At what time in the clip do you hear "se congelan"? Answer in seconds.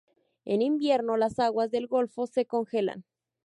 2.25-3.03